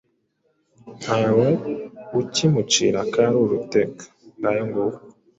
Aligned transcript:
Ntawe 0.99 1.47
ukimucira 2.19 2.97
akari 3.05 3.35
urutega."Ngayo 3.43 4.63
nguko 4.67 4.99